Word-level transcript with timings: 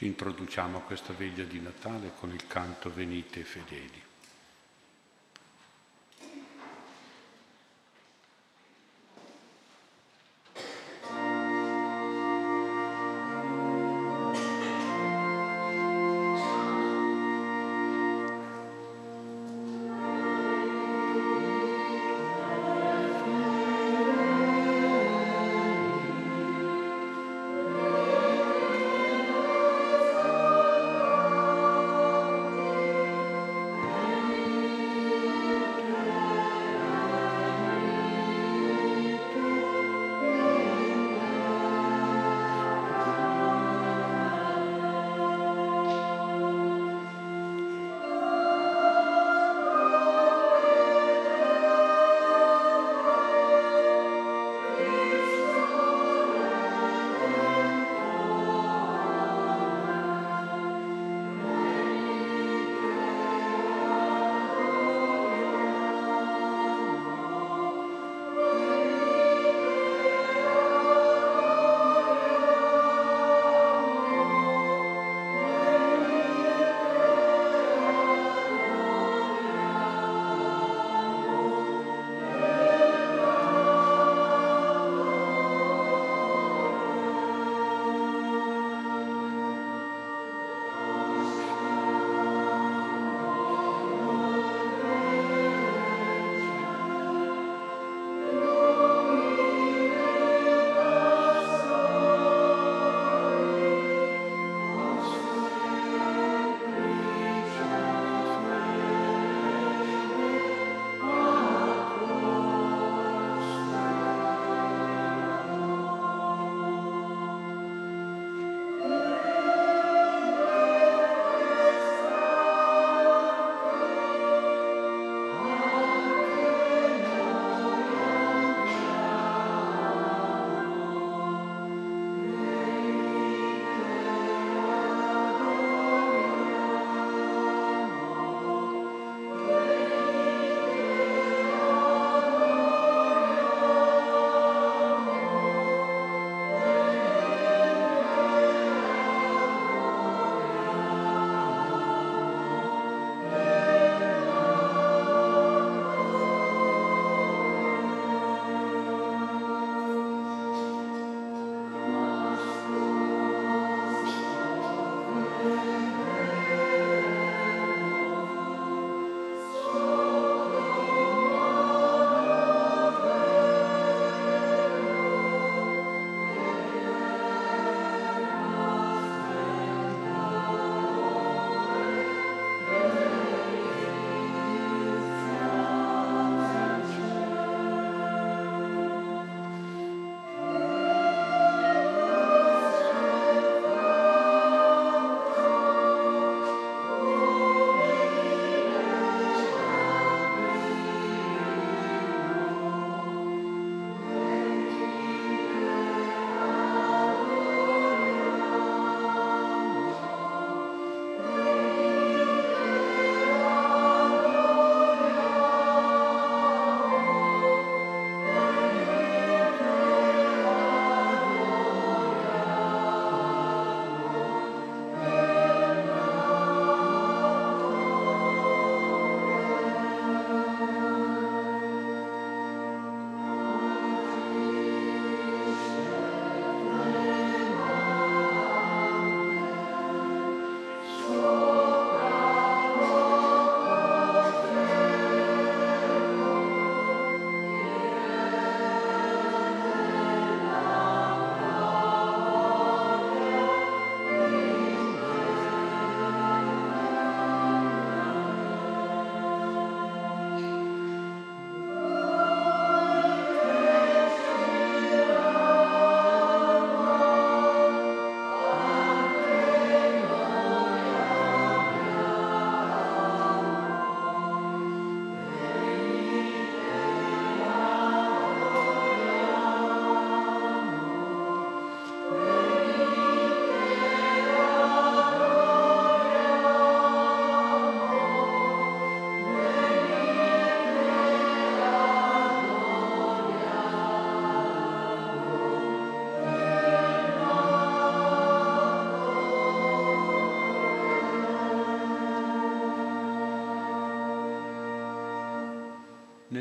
Ci 0.00 0.06
introduciamo 0.06 0.78
a 0.78 0.80
questa 0.80 1.12
veglia 1.12 1.44
di 1.44 1.60
Natale 1.60 2.12
con 2.18 2.30
il 2.30 2.46
canto 2.46 2.90
Venite 2.90 3.44
fedeli. 3.44 4.09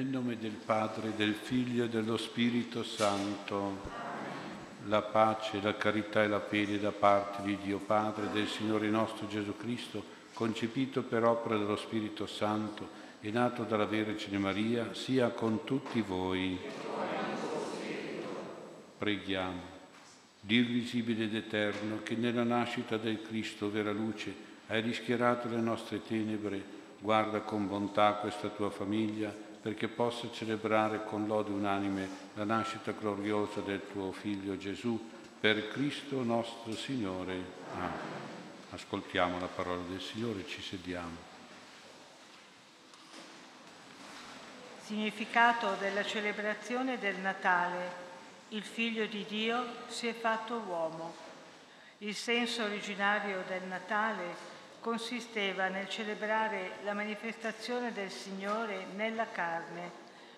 Nome 0.09 0.39
del 0.39 0.57
Padre, 0.65 1.13
del 1.15 1.35
Figlio 1.35 1.83
e 1.83 1.89
dello 1.89 2.17
Spirito 2.17 2.83
Santo, 2.83 4.07
la 4.87 5.03
pace, 5.03 5.61
la 5.61 5.77
carità 5.77 6.23
e 6.23 6.27
la 6.27 6.39
fede 6.39 6.79
da 6.79 6.91
parte 6.91 7.43
di 7.43 7.55
Dio 7.61 7.77
Padre, 7.77 8.31
del 8.31 8.47
Signore 8.47 8.89
nostro 8.89 9.27
Gesù 9.27 9.55
Cristo, 9.55 10.03
concepito 10.33 11.03
per 11.03 11.23
opera 11.25 11.57
dello 11.57 11.75
Spirito 11.75 12.25
Santo 12.25 12.97
e 13.21 13.29
nato 13.29 13.63
dalla 13.63 13.85
Vergine 13.85 14.39
Maria, 14.39 14.93
sia 14.93 15.29
con 15.29 15.63
tutti 15.63 16.01
voi. 16.01 16.57
Preghiamo. 18.97 19.77
Dio 20.41 20.65
visibile 20.65 21.25
ed 21.25 21.35
eterno, 21.35 21.99
che 22.01 22.15
nella 22.15 22.43
nascita 22.43 22.97
del 22.97 23.21
Cristo, 23.21 23.69
vera 23.69 23.91
luce, 23.91 24.33
hai 24.67 24.81
rischiarato 24.81 25.47
le 25.49 25.57
nostre 25.57 26.01
tenebre, 26.01 26.63
guarda 26.99 27.41
con 27.41 27.67
bontà 27.67 28.13
questa 28.13 28.47
tua 28.47 28.71
famiglia 28.71 29.47
perché 29.61 29.87
possa 29.87 30.31
celebrare 30.31 31.03
con 31.03 31.27
lode 31.27 31.51
unanime 31.51 32.07
la 32.35 32.45
nascita 32.45 32.91
gloriosa 32.91 33.59
del 33.61 33.81
tuo 33.91 34.11
Figlio 34.11 34.57
Gesù, 34.57 35.17
per 35.39 35.69
Cristo 35.69 36.21
nostro 36.23 36.73
Signore. 36.73 37.43
Amen. 37.73 37.91
Ascoltiamo 38.71 39.39
la 39.39 39.47
parola 39.47 39.81
del 39.89 40.01
Signore, 40.01 40.45
ci 40.45 40.61
sediamo. 40.61 41.27
Significato 44.83 45.75
della 45.79 46.03
celebrazione 46.03 46.99
del 46.99 47.17
Natale. 47.17 48.07
Il 48.49 48.63
Figlio 48.63 49.05
di 49.05 49.25
Dio 49.27 49.65
si 49.87 50.07
è 50.07 50.13
fatto 50.13 50.61
uomo. 50.67 51.13
Il 51.99 52.15
senso 52.15 52.63
originario 52.63 53.43
del 53.47 53.63
Natale 53.63 54.48
consisteva 54.79 55.67
nel 55.67 55.89
celebrare 55.89 56.77
la 56.83 56.93
manifestazione 56.93 57.91
del 57.91 58.09
Signore 58.09 58.85
nella 58.95 59.27
carne, 59.29 59.91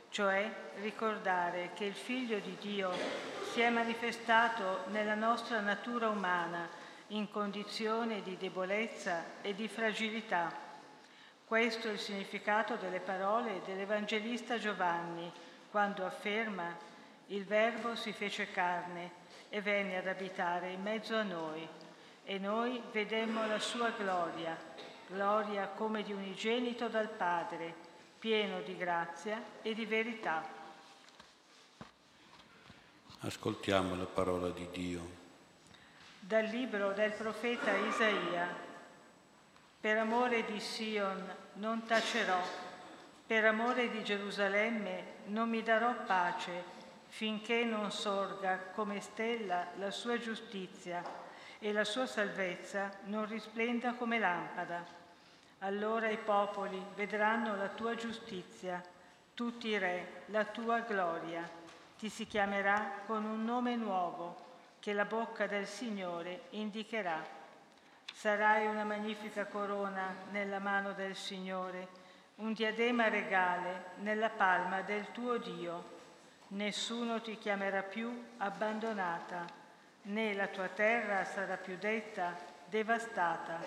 cioè 0.10 0.52
ricordare 0.82 1.72
che 1.74 1.86
il 1.86 1.94
Figlio 1.94 2.40
di 2.40 2.58
Dio 2.60 2.92
si 3.52 3.62
è 3.62 3.70
manifestato 3.70 4.86
nella 4.88 5.16
nostra 5.16 5.60
natura 5.60 6.10
umana 6.10 6.68
in 7.08 7.30
condizione 7.30 8.22
di 8.22 8.38
debolezza 8.38 9.24
e 9.42 9.54
di 9.54 9.68
fragilità. 9.68 10.52
Questo 11.46 11.90
è 11.90 11.92
il 11.92 12.00
significato 12.00 12.76
delle 12.76 13.00
parole 13.00 13.62
dell'Evangelista 13.66 14.58
Giovanni 14.58 15.32
quando 15.70 16.06
afferma 16.06 16.76
il 17.28 17.46
Verbo 17.46 17.96
si 17.96 18.14
fece 18.14 18.52
carne 18.52 19.12
e 19.50 19.62
venne 19.62 19.98
ad 19.98 20.08
abitare 20.08 20.72
in 20.72 20.82
mezzo 20.82 21.16
a 21.16 21.24
noi 21.24 21.68
e 22.24 22.38
noi 22.38 22.82
vedemmo 22.92 23.46
la 23.48 23.60
sua 23.60 23.90
gloria, 23.92 24.58
gloria 25.08 25.68
come 25.68 26.04
di 26.04 26.14
unigenito 26.14 26.88
dal 26.88 27.10
Padre, 27.10 27.74
pieno 28.20 28.62
di 28.62 28.78
grazia 28.78 29.42
e 29.62 29.74
di 29.74 29.86
verità. 29.86 30.60
Ascoltiamo 33.22 33.96
la 33.96 34.06
parola 34.06 34.50
di 34.50 34.68
Dio. 34.72 35.20
Dal 36.20 36.46
libro 36.46 36.94
del 36.94 37.12
profeta 37.12 37.76
Isaia. 37.76 38.70
Per 39.80 39.98
amore 39.98 40.46
di 40.46 40.60
Sion 40.60 41.36
non 41.54 41.86
tacerò, 41.86 42.40
per 43.26 43.46
amore 43.46 43.90
di 43.90 44.04
Gerusalemme 44.04 45.14
non 45.26 45.50
mi 45.50 45.64
darò 45.64 45.96
pace, 46.06 46.64
finché 47.08 47.64
non 47.64 47.92
sorga 47.92 48.60
come 48.76 49.02
stella 49.02 49.68
la 49.78 49.90
sua 49.90 50.20
giustizia 50.20 51.21
e 51.64 51.72
la 51.72 51.84
sua 51.84 52.08
salvezza 52.08 52.90
non 53.04 53.28
risplenda 53.28 53.94
come 53.94 54.18
lampada. 54.18 54.84
Allora 55.60 56.10
i 56.10 56.18
popoli 56.18 56.84
vedranno 56.96 57.56
la 57.56 57.68
tua 57.68 57.94
giustizia, 57.94 58.82
tutti 59.36 59.68
i 59.68 59.78
re 59.78 60.24
la 60.28 60.44
tua 60.44 60.80
gloria. 60.80 61.48
Ti 62.00 62.10
si 62.10 62.26
chiamerà 62.26 63.04
con 63.06 63.26
un 63.26 63.46
nome 63.46 63.76
nuovo 63.76 64.50
che 64.80 64.92
la 64.94 65.06
bocca 65.06 65.46
del 65.46 65.68
Signore 65.68 66.46
indicherà. 66.50 67.24
Sarai 68.12 68.66
una 68.66 68.84
magnifica 68.84 69.46
corona 69.46 70.16
nella 70.32 70.58
mano 70.58 70.94
del 70.94 71.16
Signore, 71.16 71.88
un 72.38 72.54
diadema 72.54 73.08
regale 73.08 73.92
nella 73.98 74.32
palma 74.32 74.82
del 74.82 75.12
tuo 75.12 75.38
Dio. 75.38 76.00
Nessuno 76.48 77.22
ti 77.22 77.38
chiamerà 77.38 77.84
più 77.84 78.30
abbandonata 78.38 79.61
né 80.04 80.34
la 80.34 80.48
tua 80.48 80.68
terra 80.68 81.24
sarà 81.26 81.58
più 81.58 81.78
detta 81.78 82.36
devastata, 82.66 83.60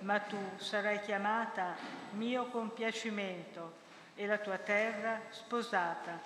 ma 0.00 0.18
tu 0.20 0.36
sarai 0.56 1.00
chiamata 1.00 1.74
mio 2.12 2.46
compiacimento 2.46 3.80
e 4.14 4.26
la 4.26 4.38
tua 4.38 4.58
terra 4.58 5.20
sposata, 5.30 6.20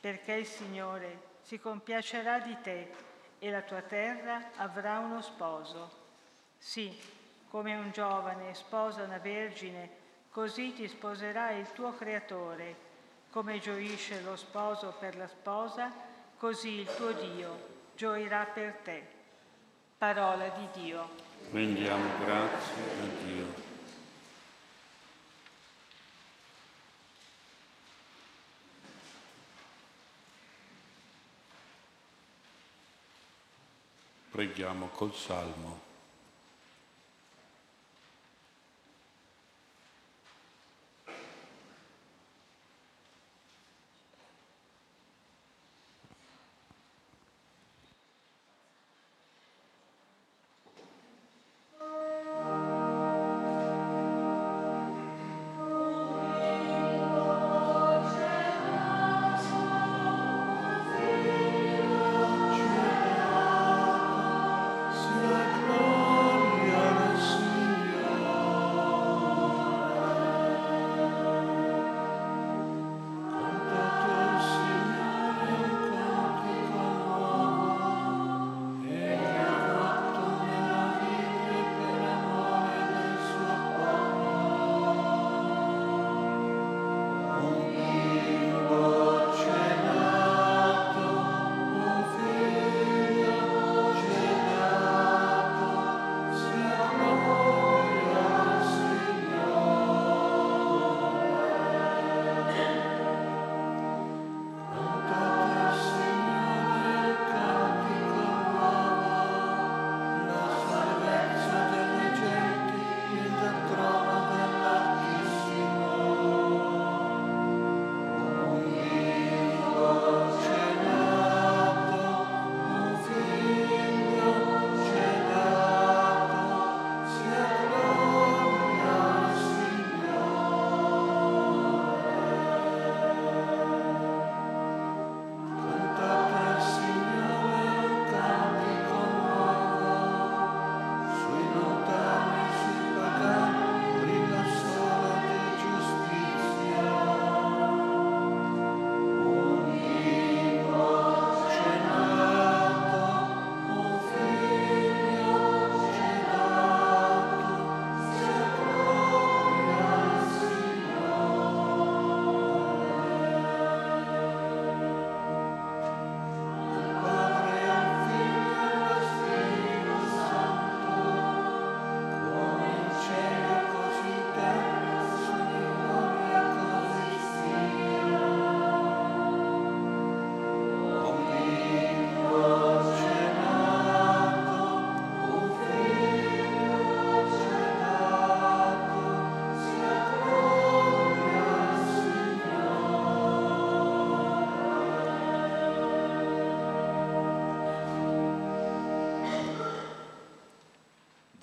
perché 0.00 0.32
il 0.32 0.46
Signore 0.46 1.26
si 1.42 1.60
compiacerà 1.60 2.40
di 2.40 2.56
te 2.60 2.90
e 3.38 3.50
la 3.50 3.62
tua 3.62 3.82
terra 3.82 4.50
avrà 4.56 4.98
uno 4.98 5.22
sposo. 5.22 6.06
Sì, 6.58 6.98
come 7.48 7.76
un 7.76 7.90
giovane 7.92 8.54
sposa 8.54 9.02
una 9.02 9.18
vergine, 9.18 9.90
così 10.30 10.72
ti 10.72 10.88
sposerà 10.88 11.50
il 11.50 11.70
tuo 11.72 11.94
Creatore. 11.94 12.86
Come 13.30 13.60
gioisce 13.60 14.22
lo 14.22 14.36
sposo 14.36 14.96
per 14.98 15.16
la 15.16 15.28
sposa, 15.28 15.92
così 16.36 16.80
il 16.80 16.94
tuo 16.96 17.12
Dio 17.12 17.76
gioirà 17.98 18.44
per 18.44 18.78
te. 18.84 19.02
Parola 19.98 20.48
di 20.50 20.68
Dio. 20.80 21.08
Rendiamo 21.50 22.08
grazie 22.24 22.82
a 22.82 23.24
Dio. 23.24 23.46
Preghiamo 34.30 34.86
col 34.90 35.12
Salmo. 35.12 35.87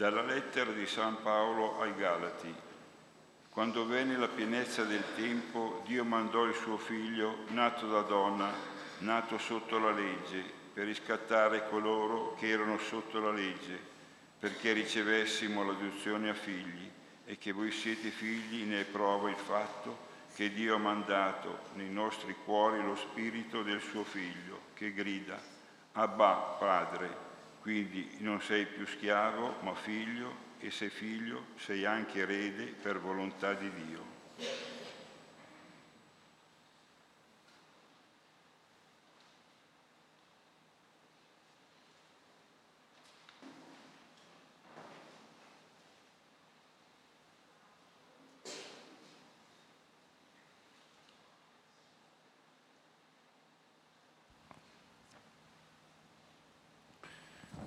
Dalla 0.05 0.21
lettera 0.21 0.69
di 0.71 0.85
San 0.85 1.19
Paolo 1.24 1.81
ai 1.81 1.95
Galati. 1.95 2.53
Quando 3.50 3.88
venne 3.88 4.15
la 4.17 4.27
pienezza 4.27 4.83
del 4.83 5.03
tempo, 5.15 5.81
Dio 5.88 6.03
mandò 6.03 6.43
il 6.43 6.53
suo 6.53 6.77
figlio, 6.77 7.45
nato 7.47 7.88
da 7.88 8.01
donna, 8.01 8.53
nato 9.00 9.39
sotto 9.39 9.79
la 9.79 9.89
legge, 9.89 10.43
per 10.71 10.85
riscattare 10.85 11.67
coloro 11.69 12.35
che 12.35 12.50
erano 12.50 12.77
sotto 12.77 13.19
la 13.19 13.31
legge, 13.31 13.79
perché 14.38 14.74
ricevessimo 14.74 15.63
l'adozione 15.63 16.29
a 16.29 16.35
figli 16.35 16.88
e 17.25 17.39
che 17.39 17.51
voi 17.51 17.71
siete 17.71 18.09
figli 18.09 18.63
ne 18.63 18.83
prova 18.83 19.31
il 19.31 19.38
fatto 19.38 19.97
che 20.35 20.53
Dio 20.53 20.75
ha 20.75 20.77
mandato 20.77 21.62
nei 21.74 21.89
nostri 21.89 22.35
cuori 22.45 22.79
lo 22.83 22.95
spirito 22.95 23.63
del 23.63 23.81
suo 23.81 24.03
figlio, 24.03 24.65
che 24.75 24.93
grida, 24.93 25.41
Abba, 25.93 26.57
Padre. 26.59 27.25
Quindi 27.65 28.17
non 28.19 28.43
sei 28.43 28.67
più 28.67 28.86
schiavo, 28.86 29.55
ma 29.62 29.74
figlio, 29.74 30.53
e 30.60 30.69
se 30.69 30.91
figlio 30.91 31.45
sei 31.55 31.84
anche 31.84 32.19
erede 32.19 32.65
per 32.65 33.00
volontà 33.00 33.55
di 33.55 33.72
Dio. 33.72 34.75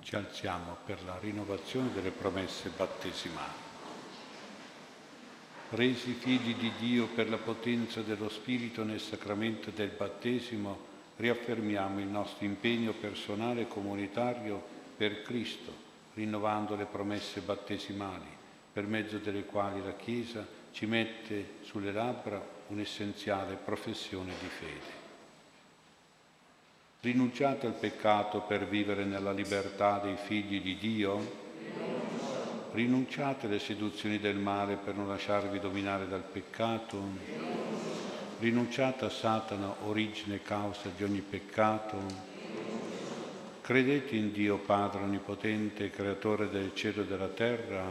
Ci 0.09 0.15
alziamo 0.15 0.77
per 0.87 1.03
la 1.05 1.19
rinnovazione 1.19 1.93
delle 1.93 2.09
promesse 2.09 2.71
battesimali. 2.75 3.53
Resi 5.69 6.13
figli 6.13 6.55
di 6.55 6.71
Dio 6.79 7.05
per 7.09 7.29
la 7.29 7.37
potenza 7.37 8.01
dello 8.01 8.27
Spirito 8.27 8.83
nel 8.83 8.99
sacramento 8.99 9.69
del 9.69 9.91
battesimo, 9.95 10.79
riaffermiamo 11.17 11.99
il 11.99 12.07
nostro 12.07 12.43
impegno 12.43 12.93
personale 12.93 13.61
e 13.61 13.67
comunitario 13.67 14.59
per 14.97 15.21
Cristo, 15.21 15.71
rinnovando 16.15 16.75
le 16.75 16.85
promesse 16.85 17.41
battesimali, 17.41 18.35
per 18.73 18.87
mezzo 18.87 19.19
delle 19.19 19.45
quali 19.45 19.79
la 19.83 19.93
Chiesa 19.93 20.43
ci 20.71 20.87
mette 20.87 21.57
sulle 21.61 21.91
labbra 21.91 22.43
un'essenziale 22.69 23.57
professione 23.63 24.33
di 24.39 24.47
fede. 24.47 24.98
Rinunciate 27.01 27.65
al 27.65 27.75
peccato 27.75 28.41
per 28.41 28.67
vivere 28.67 29.05
nella 29.05 29.31
libertà 29.31 30.01
dei 30.03 30.17
figli 30.17 30.61
di 30.61 30.77
Dio? 30.77 31.47
Rinunciate 32.73 33.45
alle 33.45 33.59
seduzioni 33.59 34.19
del 34.19 34.35
male 34.35 34.75
per 34.75 34.95
non 34.95 35.07
lasciarvi 35.07 35.61
dominare 35.61 36.09
dal 36.09 36.23
peccato? 36.29 37.01
Rinunciate 38.39 39.05
a 39.05 39.09
Satana, 39.09 39.75
origine 39.85 40.35
e 40.35 40.41
causa 40.41 40.89
di 40.93 41.05
ogni 41.05 41.21
peccato? 41.21 41.97
Credete 43.61 44.17
in 44.17 44.33
Dio 44.33 44.57
Padre 44.57 45.03
Onnipotente, 45.03 45.89
Creatore 45.91 46.49
del 46.49 46.71
cielo 46.73 47.03
e 47.03 47.05
della 47.05 47.29
terra? 47.29 47.89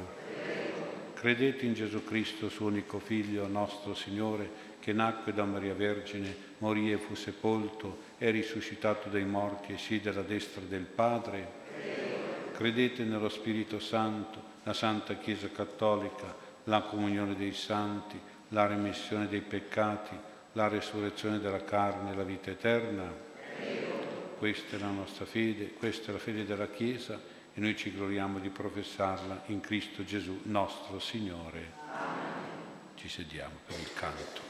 Credete 1.14 1.64
in 1.64 1.72
Gesù 1.72 2.04
Cristo, 2.04 2.50
suo 2.50 2.66
unico 2.66 2.98
Figlio, 2.98 3.46
nostro 3.46 3.94
Signore, 3.94 4.50
che 4.80 4.92
nacque 4.92 5.32
da 5.32 5.44
Maria 5.44 5.72
Vergine, 5.72 6.36
morì 6.58 6.92
e 6.92 6.98
fu 6.98 7.14
sepolto, 7.14 8.07
è 8.18 8.30
risuscitato 8.32 9.08
dai 9.08 9.24
morti 9.24 9.72
e 9.72 9.78
siede 9.78 10.10
alla 10.10 10.22
destra 10.22 10.60
del 10.62 10.82
Padre? 10.82 11.56
Credete 12.52 13.04
nello 13.04 13.28
Spirito 13.28 13.78
Santo, 13.78 14.42
la 14.64 14.72
Santa 14.72 15.14
Chiesa 15.14 15.48
Cattolica, 15.48 16.34
la 16.64 16.82
comunione 16.82 17.36
dei 17.36 17.52
santi, 17.52 18.20
la 18.48 18.66
remissione 18.66 19.28
dei 19.28 19.40
peccati, 19.40 20.16
la 20.52 20.66
resurrezione 20.66 21.38
della 21.38 21.62
carne 21.62 22.10
e 22.10 22.16
la 22.16 22.24
vita 22.24 22.50
eterna? 22.50 23.26
Questa 24.36 24.76
è 24.76 24.78
la 24.80 24.90
nostra 24.90 25.24
fede, 25.24 25.72
questa 25.72 26.10
è 26.10 26.12
la 26.12 26.18
fede 26.18 26.44
della 26.44 26.68
Chiesa 26.68 27.20
e 27.54 27.60
noi 27.60 27.76
ci 27.76 27.92
gloriamo 27.92 28.40
di 28.40 28.50
professarla 28.50 29.44
in 29.46 29.60
Cristo 29.60 30.04
Gesù, 30.04 30.40
nostro 30.44 30.98
Signore. 30.98 31.72
Ci 32.96 33.08
sediamo 33.08 33.54
per 33.64 33.78
il 33.78 33.92
canto. 33.94 34.47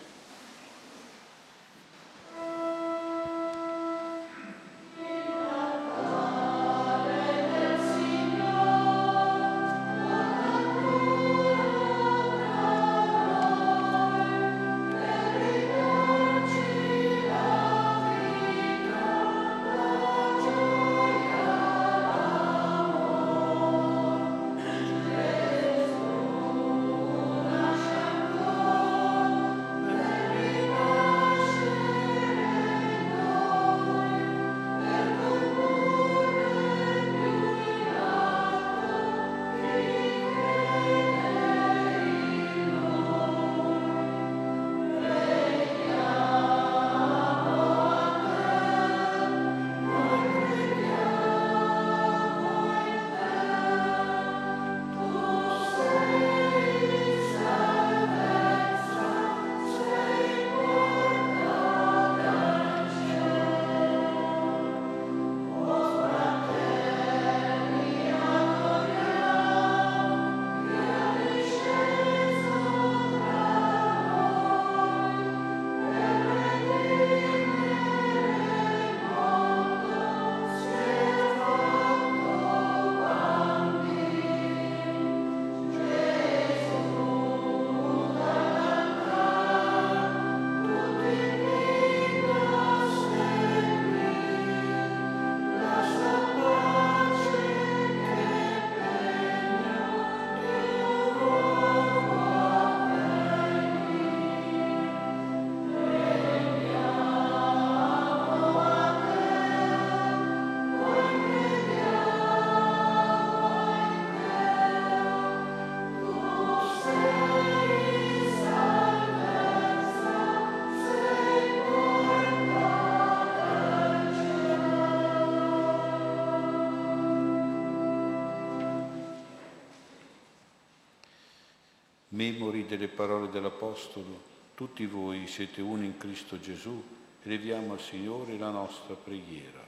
Memori 132.19 132.67
delle 132.67 132.89
parole 132.89 133.31
dell'Apostolo, 133.31 134.21
tutti 134.57 134.85
voi 134.87 135.29
siete 135.29 135.61
uni 135.61 135.87
in 135.87 135.99
Cristo 135.99 136.41
Gesù, 136.41 136.83
eleviamo 137.23 137.75
al 137.75 137.81
Signore 137.81 138.37
la 138.37 138.51
nostra 138.51 138.97
preghiera 138.97 139.65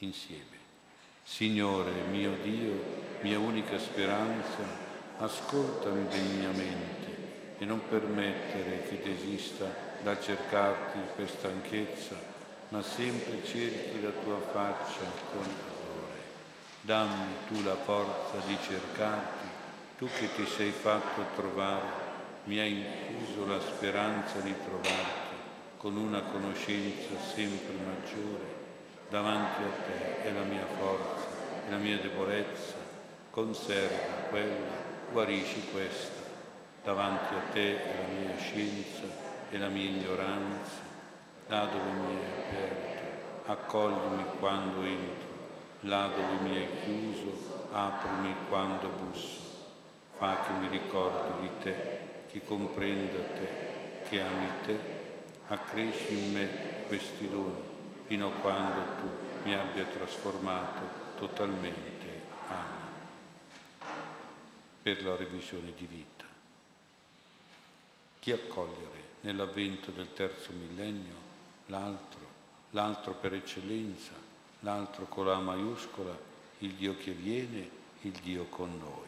insieme. 0.00 0.58
Signore 1.22 1.92
mio 2.10 2.36
Dio, 2.42 2.74
mia 3.22 3.38
unica 3.38 3.78
speranza, 3.78 4.62
ascoltami 5.16 6.06
degnamente 6.08 7.56
e 7.58 7.64
non 7.64 7.80
permettere 7.88 8.82
che 8.88 9.00
desista 9.02 9.64
da 10.02 10.20
cercarti 10.20 10.98
per 11.16 11.30
stanchezza, 11.30 12.14
ma 12.68 12.82
sempre 12.82 13.42
cerchi 13.42 14.02
la 14.02 14.10
tua 14.10 14.38
faccia 14.52 15.00
con 15.32 15.44
amore. 15.44 16.20
Dammi 16.82 17.32
tu 17.48 17.62
la 17.62 17.76
forza 17.76 18.46
di 18.46 18.58
cercarti 18.68 19.35
tu 19.98 20.06
che 20.08 20.28
ti 20.34 20.44
sei 20.44 20.72
fatto 20.72 21.24
trovare, 21.34 22.04
mi 22.44 22.58
hai 22.58 22.84
infuso 22.84 23.46
la 23.46 23.58
speranza 23.60 24.40
di 24.40 24.54
trovarti 24.62 25.34
con 25.78 25.96
una 25.96 26.20
conoscenza 26.20 27.18
sempre 27.18 27.74
maggiore. 27.82 28.64
Davanti 29.08 29.62
a 29.62 29.70
te 29.86 30.22
è 30.22 30.32
la 30.32 30.42
mia 30.42 30.66
forza, 30.78 31.26
è 31.66 31.70
la 31.70 31.78
mia 31.78 31.98
debolezza, 31.98 32.74
conserva 33.30 34.28
quella, 34.28 34.84
guarisci 35.12 35.66
questa. 35.72 36.24
Davanti 36.84 37.34
a 37.34 37.52
te 37.52 37.82
è 37.82 38.02
la 38.02 38.20
mia 38.20 38.36
scienza 38.36 39.04
e 39.48 39.56
la 39.56 39.68
mia 39.68 39.88
ignoranza, 39.88 40.82
là 41.48 41.64
dove 41.64 41.90
mi 41.90 42.16
hai 42.16 42.32
aperto, 42.44 43.50
accoglimi 43.50 44.24
quando 44.38 44.82
entro, 44.82 45.28
là 45.80 46.10
dove 46.14 46.48
mi 46.48 46.56
hai 46.56 46.68
chiuso, 46.84 47.68
aprimi 47.72 48.34
quando 48.48 48.88
busso 48.88 49.45
fa 50.16 50.40
che 50.40 50.52
mi 50.52 50.68
ricordi 50.68 51.48
di 51.48 51.50
te, 51.62 52.00
che 52.28 52.42
comprenda 52.44 53.22
te, 53.34 53.48
che 54.08 54.20
ami 54.20 54.48
te, 54.64 54.78
accresci 55.48 56.12
in 56.12 56.32
me 56.32 56.48
questi 56.86 57.28
doni 57.28 57.74
fino 58.06 58.28
a 58.28 58.30
quando 58.30 58.80
tu 59.00 59.08
mi 59.44 59.54
abbia 59.54 59.84
trasformato 59.84 61.04
totalmente. 61.18 62.22
Amen. 62.48 62.84
Per 64.82 65.04
la 65.04 65.16
revisione 65.16 65.72
di 65.76 65.86
vita. 65.86 66.24
Chi 68.20 68.32
accogliere 68.32 69.04
nell'avvento 69.22 69.90
del 69.90 70.12
terzo 70.12 70.52
millennio 70.52 71.14
l'altro, 71.66 72.20
l'altro 72.70 73.12
per 73.14 73.34
eccellenza, 73.34 74.12
l'altro 74.60 75.04
con 75.06 75.26
la 75.26 75.38
maiuscola, 75.38 76.16
il 76.58 76.72
Dio 76.72 76.96
che 76.96 77.12
viene, 77.12 77.68
il 78.02 78.12
Dio 78.12 78.44
con 78.44 78.70
noi. 78.78 79.05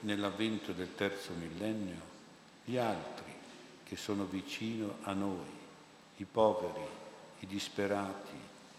Nell'avvento 0.00 0.72
del 0.72 0.94
terzo 0.94 1.32
millennio 1.32 2.16
gli 2.64 2.76
altri 2.76 3.32
che 3.84 3.96
sono 3.96 4.24
vicino 4.24 4.96
a 5.02 5.12
noi, 5.12 5.56
i 6.16 6.24
poveri, 6.24 6.86
i 7.40 7.46
disperati, 7.46 8.36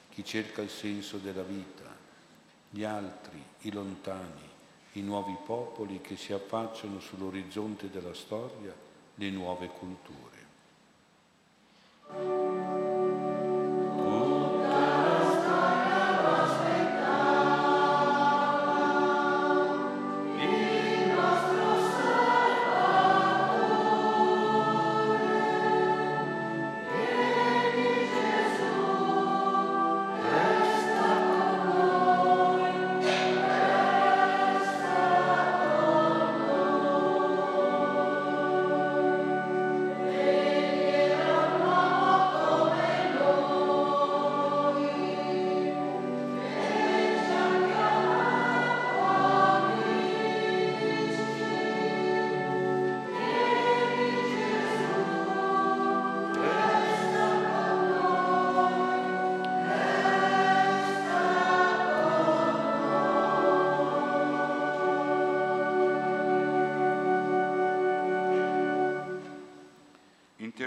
chi 0.10 0.24
cerca 0.24 0.62
il 0.62 0.70
senso 0.70 1.18
della 1.18 1.42
vita, 1.42 1.96
gli 2.70 2.84
altri, 2.84 3.42
i 3.62 3.72
lontani, 3.72 4.48
i 4.94 5.02
nuovi 5.02 5.36
popoli 5.46 6.02
che 6.02 6.16
si 6.16 6.34
affacciano 6.34 7.00
sull'orizzonte 7.00 7.90
della 7.90 8.14
storia, 8.14 8.74
le 9.16 9.30
nuove 9.30 9.68
culture. 9.68 10.38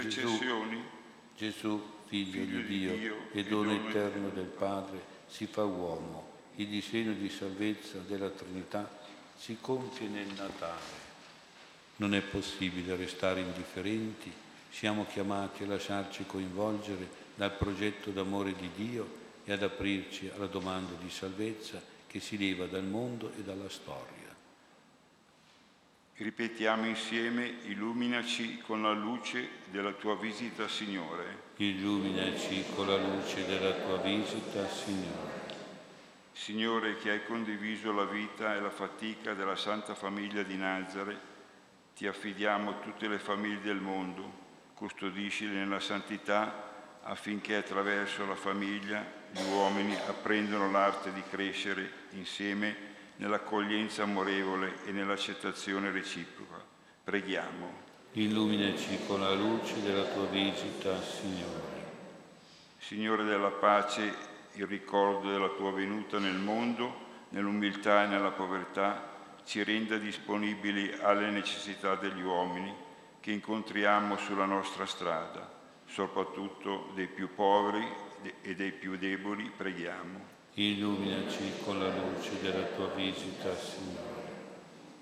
Intercessioni. 0.03 0.83
Gesù, 1.35 1.81
figlio, 2.05 2.43
figlio 2.43 2.61
di 2.61 2.65
Dio, 2.65 2.95
Dio 2.95 3.15
e 3.31 3.43
dono 3.43 3.71
eterno 3.73 4.29
del 4.29 4.45
Padre, 4.45 5.01
si 5.27 5.45
fa 5.47 5.63
uomo. 5.63 6.31
Il 6.55 6.67
disegno 6.67 7.13
di 7.13 7.29
salvezza 7.29 7.97
della 7.99 8.29
Trinità 8.29 8.89
si 9.35 9.57
compie 9.59 10.07
nel 10.07 10.27
Natale. 10.27 11.01
Non 11.95 12.13
è 12.13 12.21
possibile 12.21 12.95
restare 12.95 13.41
indifferenti, 13.41 14.31
siamo 14.69 15.05
chiamati 15.05 15.63
a 15.63 15.67
lasciarci 15.67 16.25
coinvolgere 16.25 17.21
dal 17.35 17.55
progetto 17.55 18.11
d'amore 18.11 18.53
di 18.53 18.69
Dio 18.75 19.21
e 19.45 19.51
ad 19.51 19.63
aprirci 19.63 20.31
alla 20.35 20.47
domanda 20.47 20.93
di 20.99 21.09
salvezza 21.09 21.81
che 22.07 22.19
si 22.19 22.37
leva 22.37 22.65
dal 22.65 22.83
mondo 22.83 23.31
e 23.37 23.41
dalla 23.41 23.69
storia. 23.69 24.22
Ripetiamo 26.15 26.85
insieme, 26.85 27.55
illuminaci 27.63 28.59
con 28.59 28.83
la 28.83 28.93
luce 28.93 29.49
della 29.71 29.93
tua 29.93 30.15
visita, 30.15 30.67
Signore. 30.67 31.51
Illuminaci 31.55 32.65
con 32.75 32.87
la 32.87 32.97
luce 32.97 33.45
della 33.47 33.71
tua 33.71 33.97
visita, 33.97 34.67
Signore. 34.67 35.31
Signore 36.31 36.97
che 36.97 37.09
hai 37.09 37.25
condiviso 37.25 37.91
la 37.91 38.05
vita 38.05 38.55
e 38.55 38.59
la 38.59 38.69
fatica 38.69 39.33
della 39.33 39.55
Santa 39.55 39.95
Famiglia 39.95 40.43
di 40.43 40.55
Nazare, 40.55 41.19
ti 41.95 42.05
affidiamo 42.05 42.79
tutte 42.81 43.07
le 43.07 43.17
famiglie 43.17 43.61
del 43.61 43.81
mondo, 43.81 44.31
custodiscile 44.75 45.53
nella 45.53 45.79
santità 45.79 46.99
affinché 47.03 47.55
attraverso 47.55 48.25
la 48.25 48.35
famiglia 48.35 49.03
gli 49.31 49.41
uomini 49.51 49.95
apprendano 49.95 50.69
l'arte 50.69 51.11
di 51.11 51.23
crescere 51.27 51.91
insieme 52.11 52.92
nell'accoglienza 53.17 54.03
amorevole 54.03 54.83
e 54.85 54.91
nell'accettazione 54.91 55.91
reciproca. 55.91 56.63
Preghiamo. 57.03 57.81
Illuminaci 58.13 58.99
con 59.07 59.21
la 59.21 59.33
luce 59.33 59.81
della 59.81 60.03
tua 60.03 60.25
visita, 60.25 61.01
Signore. 61.01 61.71
Signore 62.77 63.23
della 63.23 63.49
pace, 63.49 64.13
il 64.53 64.67
ricordo 64.67 65.31
della 65.31 65.49
tua 65.49 65.71
venuta 65.71 66.19
nel 66.19 66.37
mondo, 66.37 66.93
nell'umiltà 67.29 68.03
e 68.03 68.07
nella 68.07 68.31
povertà, 68.31 69.11
ci 69.45 69.63
renda 69.63 69.97
disponibili 69.97 70.93
alle 71.01 71.29
necessità 71.29 71.95
degli 71.95 72.21
uomini 72.21 72.73
che 73.19 73.31
incontriamo 73.31 74.17
sulla 74.17 74.45
nostra 74.45 74.85
strada, 74.85 75.49
soprattutto 75.85 76.91
dei 76.93 77.07
più 77.07 77.33
poveri 77.33 77.87
e 78.41 78.55
dei 78.55 78.71
più 78.71 78.97
deboli, 78.97 79.49
preghiamo. 79.49 80.32
Illuminaci 80.55 81.51
con 81.63 81.79
la 81.79 81.89
luce 81.89 82.39
della 82.39 82.65
tua 82.75 82.89
visita, 82.89 83.55
Signore. 83.55 84.11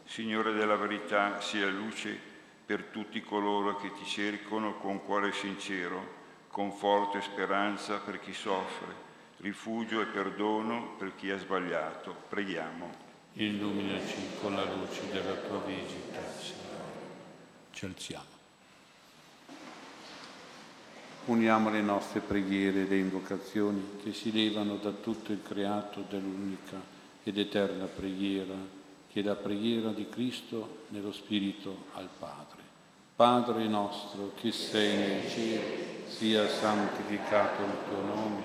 Signore 0.05 0.53
della 0.53 0.77
verità, 0.77 1.41
sia 1.41 1.67
luce 1.67 2.17
per 2.65 2.83
tutti 2.85 3.21
coloro 3.21 3.75
che 3.75 3.91
ti 3.91 4.05
cercano 4.05 4.77
con 4.77 5.03
cuore 5.03 5.33
sincero, 5.33 6.19
con 6.47 6.71
forte 6.71 7.19
speranza 7.19 7.97
per 7.97 8.21
chi 8.21 8.31
soffre, 8.31 8.95
rifugio 9.39 9.99
e 9.99 10.05
perdono 10.05 10.95
per 10.97 11.15
chi 11.15 11.29
ha 11.29 11.37
sbagliato. 11.37 12.15
Preghiamo. 12.29 12.89
Illuminaci 13.33 14.37
con 14.39 14.55
la 14.55 14.63
luce 14.63 15.11
della 15.11 15.33
tua 15.33 15.59
visita, 15.65 16.19
Signore. 16.39 16.93
Ci 17.71 17.85
alziamo. 17.85 18.30
Uniamo 21.31 21.69
le 21.69 21.79
nostre 21.79 22.19
preghiere 22.19 22.81
e 22.81 22.87
le 22.87 22.97
invocazioni 22.97 23.99
che 24.03 24.11
si 24.11 24.33
levano 24.33 24.75
da 24.75 24.91
tutto 24.91 25.31
il 25.31 25.41
creato 25.41 26.03
dell'unica 26.09 26.75
ed 27.23 27.37
eterna 27.37 27.85
preghiera, 27.85 28.53
che 29.09 29.21
è 29.21 29.23
la 29.23 29.35
preghiera 29.35 29.91
di 29.91 30.09
Cristo 30.09 30.79
nello 30.89 31.13
Spirito 31.13 31.85
al 31.93 32.09
Padre. 32.19 32.59
Padre 33.15 33.65
nostro 33.67 34.33
che 34.35 34.51
sei 34.51 34.97
nel 34.97 35.29
cielo, 35.29 35.63
sia 36.07 36.49
santificato 36.49 37.61
il 37.63 37.77
tuo 37.87 38.01
nome, 38.13 38.43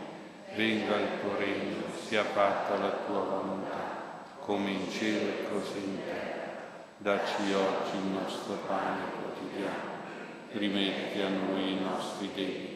venga 0.54 0.94
il 0.94 1.08
tuo 1.20 1.36
regno, 1.38 1.82
sia 2.06 2.22
fatta 2.22 2.78
la 2.78 3.00
tua 3.04 3.18
volontà 3.18 4.22
come 4.42 4.70
in 4.70 4.88
cielo 4.92 5.48
così 5.50 5.78
in 5.78 5.98
terra. 6.04 6.84
Dacci 6.98 7.52
oggi 7.52 7.96
il 7.96 8.12
nostro 8.12 8.54
pane 8.64 9.02
quotidiano, 9.20 9.94
rimetti 10.52 11.20
a 11.20 11.28
noi 11.28 11.72
i 11.72 11.80
nostri 11.80 12.30
debiti, 12.32 12.75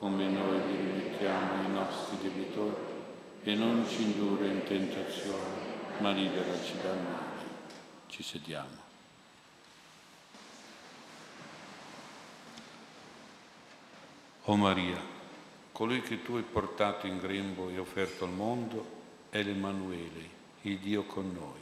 come 0.00 0.28
noi 0.28 0.62
rimettiamo 0.62 1.60
ai 1.62 1.70
nostri 1.70 2.16
debitori, 2.22 2.98
e 3.42 3.54
non 3.54 3.86
ci 3.86 4.02
indurre 4.02 4.46
in 4.46 4.64
tentazione, 4.64 5.98
ma 5.98 6.10
liberaci 6.10 6.72
dal 6.82 6.96
male. 6.96 7.38
Ci 8.06 8.22
sediamo. 8.22 8.88
O 14.44 14.56
Maria, 14.56 14.98
colui 15.70 16.00
che 16.00 16.22
tu 16.22 16.36
hai 16.36 16.42
portato 16.42 17.06
in 17.06 17.18
grembo 17.18 17.68
e 17.68 17.78
offerto 17.78 18.24
al 18.24 18.32
mondo 18.32 18.98
è 19.28 19.42
l'Emanuele, 19.42 20.28
il 20.62 20.78
Dio 20.78 21.04
con 21.04 21.30
noi. 21.30 21.60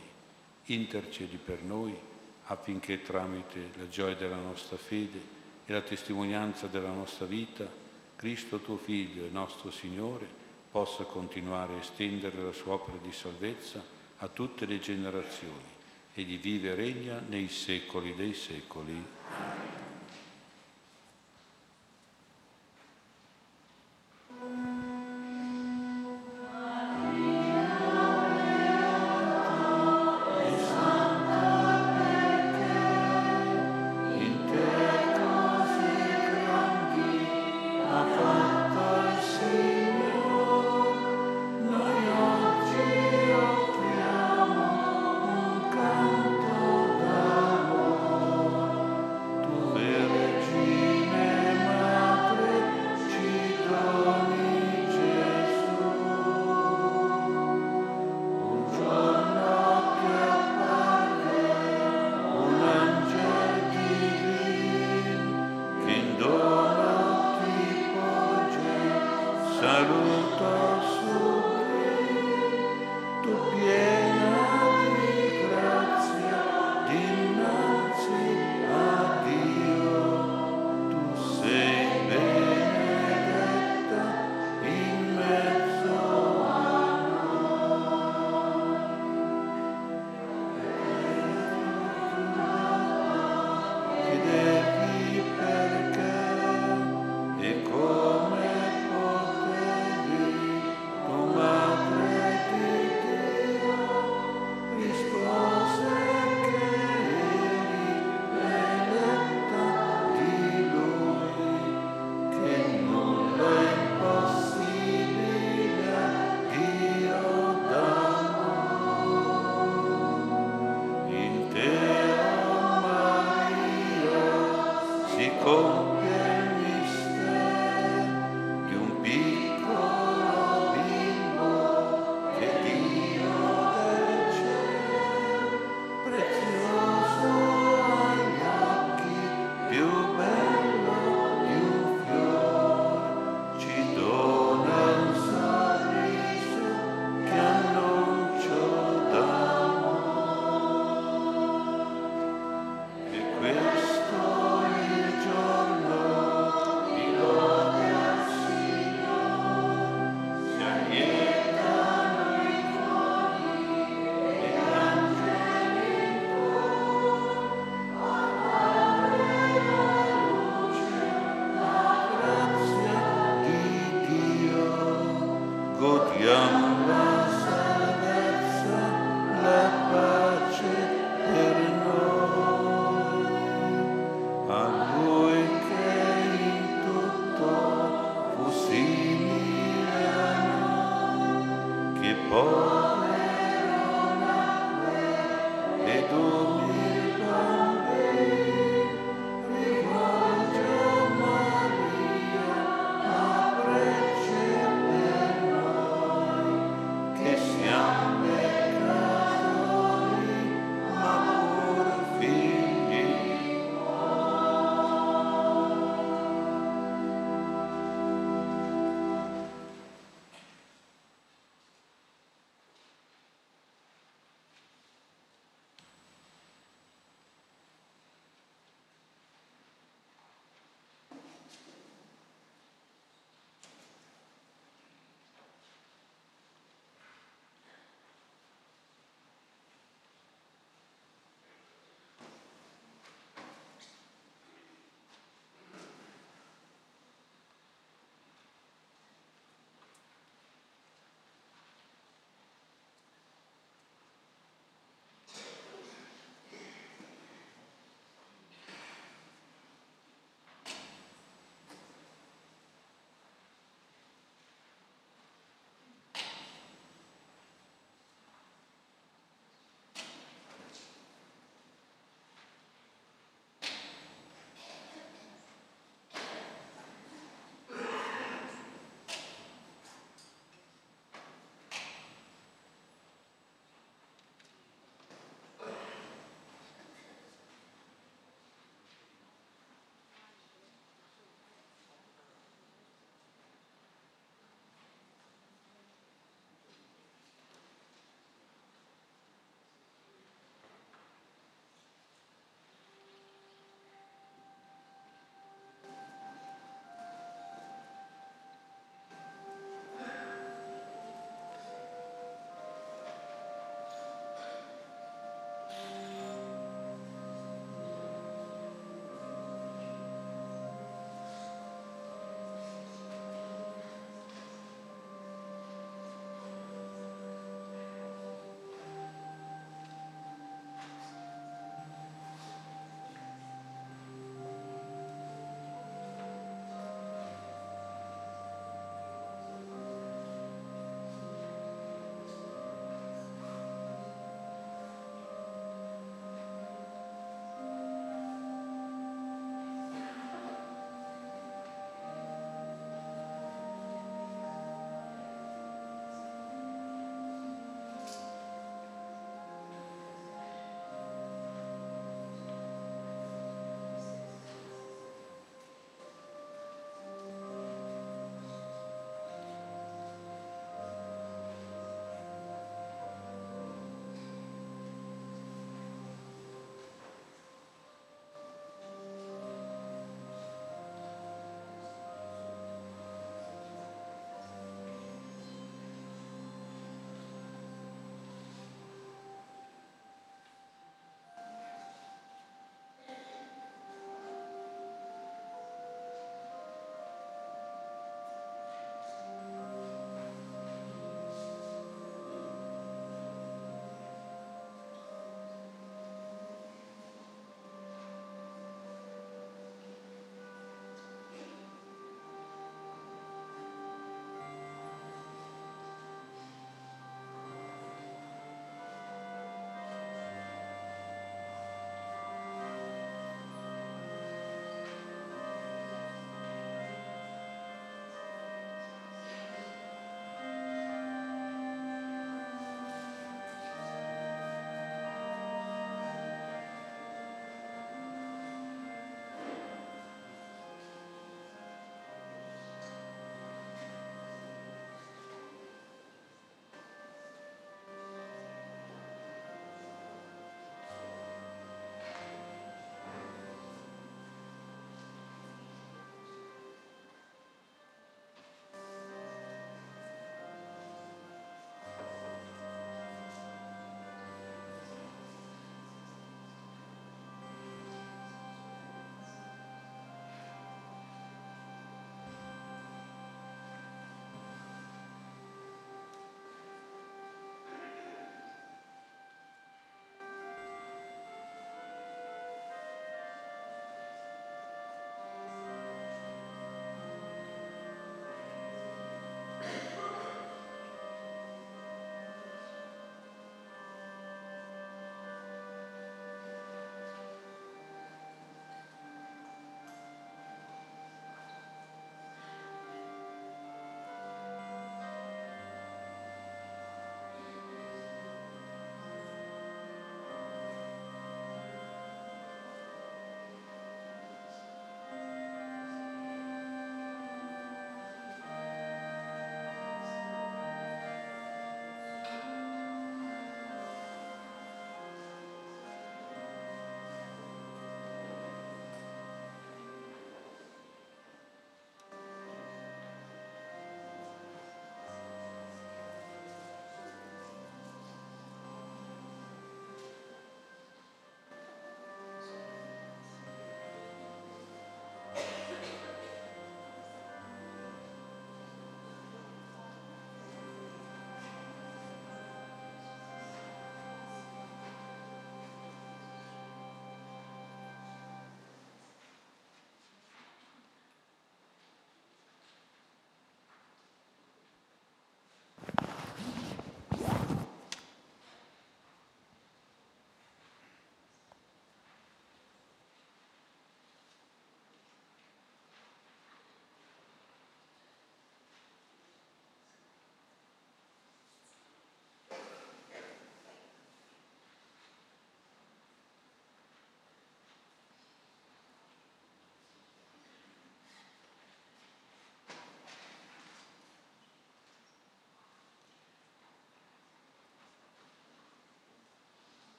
Intercedi 0.66 1.38
per 1.38 1.62
noi 1.62 1.96
affinché 2.44 3.02
tramite 3.02 3.72
la 3.74 3.88
gioia 3.88 4.14
della 4.14 4.36
nostra 4.36 4.76
fede 4.76 5.20
e 5.66 5.72
la 5.72 5.82
testimonianza 5.82 6.68
della 6.68 6.92
nostra 6.92 7.26
vita, 7.26 7.77
Cristo 8.18 8.58
tuo 8.58 8.78
Figlio 8.78 9.24
e 9.24 9.30
nostro 9.30 9.70
Signore 9.70 10.26
possa 10.72 11.04
continuare 11.04 11.74
a 11.74 11.78
estendere 11.78 12.42
la 12.42 12.52
sua 12.52 12.72
opera 12.72 12.98
di 13.00 13.12
salvezza 13.12 13.80
a 14.16 14.26
tutte 14.26 14.66
le 14.66 14.80
generazioni 14.80 15.76
e 16.14 16.24
di 16.24 16.36
vive 16.36 16.74
regna 16.74 17.22
nei 17.28 17.48
secoli 17.48 18.16
dei 18.16 18.34
secoli. 18.34 19.04